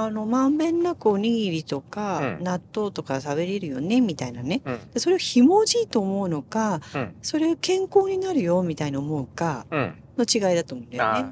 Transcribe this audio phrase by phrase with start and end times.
[0.00, 2.44] あのまんべんなくおにぎりとか、うん。
[2.44, 4.62] 納豆とか食べれるよねみたいなね。
[4.64, 4.90] うん。
[4.92, 7.16] でそれをひもじいと思うのかうん。
[7.20, 9.94] それ健康になるよみたいに思うかうん。
[10.16, 11.30] の違いだと思うんだよあね。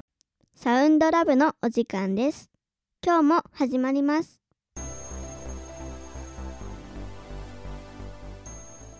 [0.53, 2.49] サウンドラブのお時間です。
[3.05, 4.41] 今日も始まります。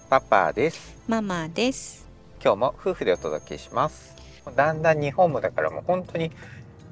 [0.10, 0.96] パパです。
[1.10, 2.08] ママです。
[2.42, 4.16] 今日も夫婦でお届けします。
[4.56, 6.32] だんだん日本もだからもう本当に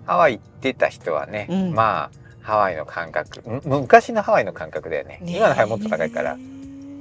[0.05, 1.73] ハワイ行ってた人はね、うん。
[1.73, 3.41] まあハワイの感覚。
[3.49, 5.19] む昔のハワイの感覚だよね。
[5.25, 6.37] 今のハワイもっと高いから。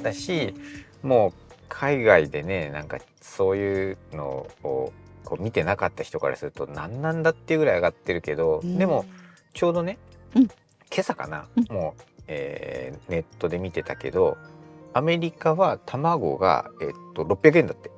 [0.02, 0.54] だし
[1.02, 1.32] もう
[1.68, 4.92] 海外でねなんかそういうのを
[5.24, 8.78] こう見てなかった人からすると何なんだっていうぐらい上がってるけど、うん。
[8.78, 9.04] でも
[9.52, 9.98] ちょうどね、
[10.34, 10.42] うん。
[10.44, 10.52] 今
[11.00, 11.76] 朝かな、うん。
[11.76, 14.38] もう、えーネットで見てたけど
[14.94, 17.90] アメリカは卵が、えっと600円だって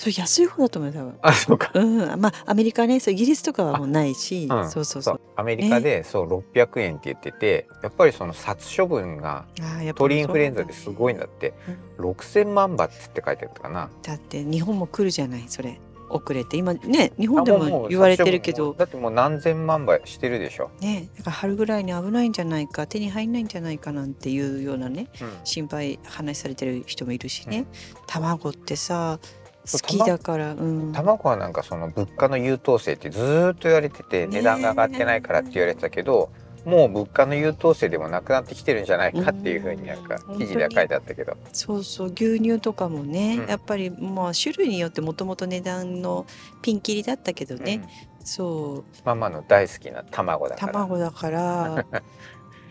[0.00, 1.18] それ安い方だと思うよ多分。
[1.20, 1.70] あそうか。
[1.74, 4.70] うん、まあアメリカねそうイギリスとかはもうないし、うん。
[4.70, 5.20] そうそうそう。
[5.36, 11.52] アメリカで、そう600円って言っててやっぱりその殺処分があーやっぱり鳥インフルエンザですごいんだって、
[11.98, 13.90] 6,000万羽って書いてあったかな。
[14.02, 15.78] だって日本も来るじゃないそれ。
[16.08, 16.56] 遅れて。
[16.56, 18.72] 今ね日本でも言われてるけど。
[18.72, 25.32] だってもう何千万羽してるでしょ、ねだから春ぐらいに危ないんじゃないか手に入んないんじゃないかなんていうようなねうん。
[25.44, 27.66] 心配話されてる人もいるしね、うん。
[28.06, 29.20] 卵ってさ
[29.72, 30.92] 好きだからうん。
[30.92, 36.30] 卵はなんかその物価の優等生ってずーっと言われてて値段が上がってないからって言われてたけど
[36.64, 40.38] もう物価の優等生でもなくなってきてるんじゃないかっていうふうになんかうん。
[40.38, 41.36] 記事では書いてあったけど。
[41.52, 43.48] そうそう牛乳とかもね、うん。
[43.48, 46.26] やっぱりまあ種類によってもともと値段の
[46.62, 47.88] ピンキリだったけどね、
[48.24, 49.02] そう。
[49.04, 50.72] ママの大好きな卵だから。
[50.72, 51.86] 卵だから。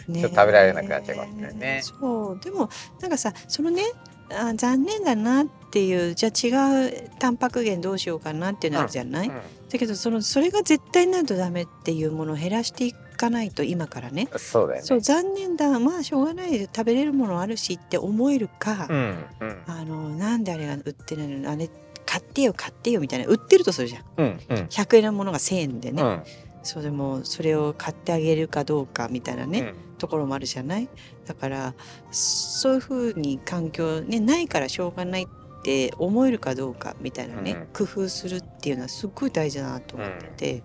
[0.08, 1.82] ね食べられなくなっちゃいますよね。
[1.84, 2.40] そう。
[2.40, 2.70] でも
[3.00, 3.84] なんかさそのね
[4.32, 9.36] あ残念だなっていうじゃあ違うタンパク源どうしようかなっていうのあるじゃない、うん。
[9.70, 14.28] だけどそのそれが絶対ないとダメっていうものを減らしていかないと今からね。
[14.38, 14.86] そうだよね。
[14.86, 15.78] そう残念だ。
[15.80, 16.60] まあしょうがない。
[16.60, 19.58] 食べれるものあるしって思えるか、うんうん。
[19.68, 21.52] あのなんであれが売ってないの？
[21.52, 21.70] あれ
[22.06, 23.26] 買ってよ買ってよみたいな。
[23.26, 24.04] 売ってるとするじゃん。
[24.18, 24.58] うんうん。
[24.70, 26.24] 100円のものが1,000円でね、うん
[26.64, 29.76] そうでもそれを買ってあげるかどうかみたいなね、うん。
[29.98, 30.90] ところもあるじゃない？
[31.26, 31.74] だから
[32.12, 35.28] そういうふうに環境ねないからしょうがないっ
[35.62, 37.68] て思えるかどうかみたいなね、うん。
[37.74, 40.62] 工夫するっていうのはすっごい大事だなと思ってて、だ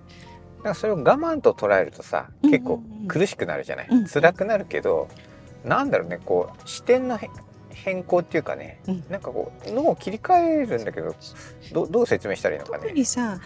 [0.63, 2.61] からそれを我慢と捉えるとさうんうんうん。
[2.61, 4.07] 結構苦しくなるじゃない、うん。
[4.07, 5.09] 辛くなるけど
[5.65, 7.29] なんだろうねこう視点のへ
[7.75, 9.05] 変更っていうかね、うん。
[9.11, 11.15] なんかこう脳を切り替えるんだけど
[11.73, 12.93] どどう説明したらいいのか特ね。
[12.93, 13.39] にさ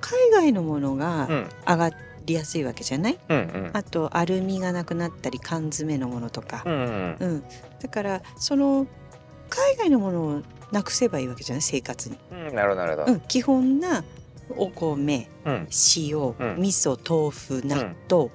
[0.00, 1.48] 海外のものがうん。
[1.66, 1.90] 上が
[2.24, 3.70] りやすいわけじゃない、うんうん。
[3.72, 6.62] あとアルミがなくなったり缶詰のものとか。
[6.66, 7.44] う、んうんうん。
[7.80, 8.86] だからその
[9.48, 10.42] 海外のものを
[10.72, 11.62] なくせばいいわけじゃない？
[11.62, 13.12] 生活に、うんなるほどなるほど。
[13.12, 14.02] うん、基本な
[14.56, 15.68] お米うん。
[15.96, 16.60] 塩、ん。
[16.60, 18.30] 味噌豆腐納豆、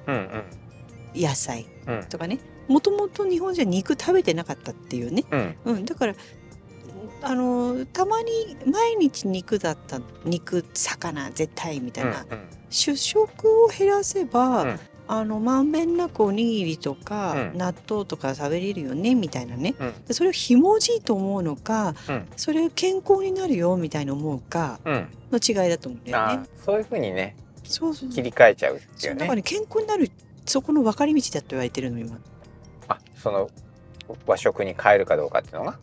[1.13, 1.70] 野菜うん
[2.09, 2.39] とかね。
[2.67, 5.55] もともと日本じゃ肉食べてなかったっていうね、うん。
[5.65, 6.15] うん、だから
[7.23, 12.39] あのたまに毎日肉だった肉魚絶対みたいな、うん
[12.73, 14.79] 主食を減らせば、うん。
[15.07, 17.57] あのまんべんなくおにぎりとか、うん。
[17.57, 19.75] 納豆とか食べれるよねみたいなね。
[19.77, 20.05] うん。
[20.05, 22.27] でそれをひもじいと思うのかうん。
[22.37, 25.07] それ健康になるよみたいに思うかうん。
[25.33, 26.43] の違いだと思うんだよあね。
[26.43, 29.19] ーそういうふうにねそうそう切り替えちゃうっていうね。
[29.19, 29.35] だから。
[29.35, 30.09] ね健康になる
[30.51, 32.19] そこの分かれ道だと言われてるの今。
[32.87, 33.49] あその
[34.27, 35.79] 和食に変えるかどうかっていうのが？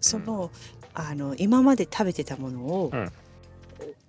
[0.00, 0.50] その,、
[0.94, 3.12] あの今まで食べてたものを、うん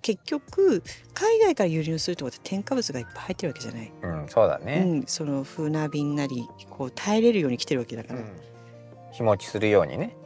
[0.02, 0.82] 結局
[1.14, 4.80] 海外から輸入するってことは添加物がいっぱい入ってるわけじゃない、うんそうだうね。
[4.80, 8.32] ん、その船便なりこう耐えれるように来てるわけだから、うん
[9.12, 10.16] 日持ちするようにね。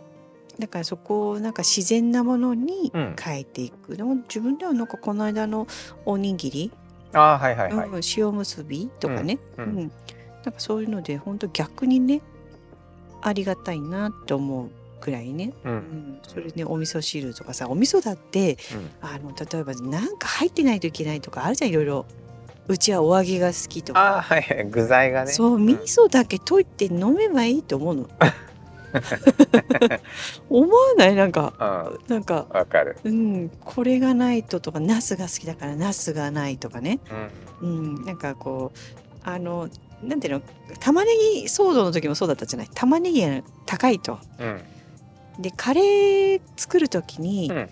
[0.58, 5.66] だからそこをなんか自然なものにうん変えていく、でも自分ではなんかこの間の
[6.06, 6.72] おにぎり、
[7.12, 7.88] あーはいはいはい。
[7.88, 9.68] うん、塩むすびとかね、ううん。
[9.68, 9.76] ん。
[9.78, 12.22] なんかそういうので本当逆にね
[13.22, 15.76] ありがたいなって思うくらいね、ううん。
[15.76, 18.56] ん、それねお味噌汁とかさお味噌だって
[19.00, 21.70] あの例えばなんか入ってないといけないとかあるじゃん。
[21.70, 22.06] いろいろ
[22.68, 24.68] うちはお揚げが好きとか、あーはいはい。
[24.68, 25.30] 具材がね。
[25.32, 28.10] そう味噌だけ溶いて飲めばいいと思うの
[30.50, 31.14] 思わない？
[31.16, 32.14] なんかうん。
[32.14, 32.96] なんかわかる。
[33.04, 37.00] うんこれがないととかナスが好きだからナスがないとかね。
[37.62, 37.68] うん。
[37.68, 38.78] うんなんかこう
[39.22, 39.68] あの
[40.02, 40.42] なんていうの
[40.80, 41.10] 玉ね
[41.40, 42.68] ぎ騒動の時もそうだったじゃない？
[42.74, 44.18] 玉ねぎが高いと。
[44.38, 44.62] うん。
[45.42, 47.68] でカレー作る時に、うん。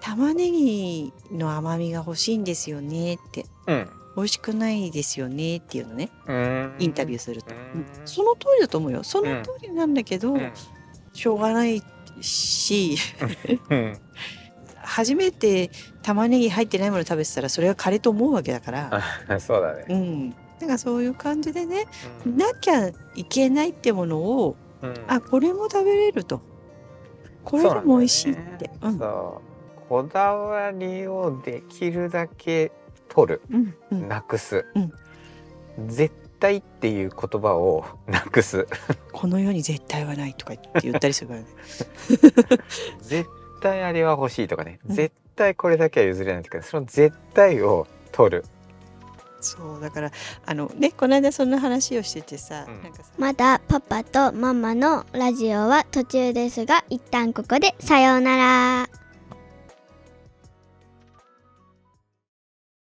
[0.00, 3.46] 玉ねぎの甘みが欲しいんですよねって。
[3.66, 3.88] うん
[4.18, 6.10] 美味しくないですよねっていうのね。
[6.26, 6.74] うん。
[6.80, 7.80] インタビューすると、うん。
[7.80, 9.04] うんその通りだと思うよ。
[9.04, 10.52] その通りなんだけど、うん。
[11.12, 11.82] しょうがない
[12.20, 12.96] し
[13.70, 13.98] うん。
[14.76, 15.70] 初めて
[16.02, 19.84] 玉ねぎ入ってないもの食べてたらそれがカレーと思うわけだから、あそうだね。
[19.88, 20.30] うん、
[20.60, 21.86] なんかそういう感じでね
[22.24, 24.94] なきゃいけないってものをうん。
[25.06, 26.40] あこれも食べれると。
[27.44, 28.70] これでも美味しいって。
[28.80, 28.98] そうね。
[28.98, 29.88] そう。
[29.88, 32.72] こだわりをできるだけ
[33.08, 33.42] 取る
[33.90, 35.88] うんなくす、うん。
[35.88, 38.66] 絶対っていう言葉を なくす。
[39.12, 41.46] この世に絶対はないとか言って言ったりするからね。
[43.02, 43.28] 絶
[43.60, 44.94] 対あれは欲しいとかね、うん。
[44.94, 48.44] 絶対これだけは譲れないとかその絶対を取る。
[49.40, 50.10] そうだから
[50.46, 52.82] あのねこの間そんな話をしててさ、うん。
[52.82, 58.88] なんかさまだパパとママのラジオは途中ですが一旦ここでさようなら